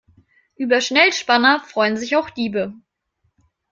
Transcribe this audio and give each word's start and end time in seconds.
Über 0.55 0.81
Schnellspanner 0.81 1.59
freuen 1.59 1.95
sich 1.95 2.15
auch 2.15 2.31
Diebe. 2.31 2.73